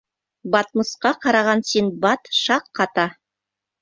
Батмусҡа 0.55 1.11
ҡараған 1.27 1.63
Синдбад 1.73 2.33
шаҡ 2.39 2.67
ҡата. 2.81 3.05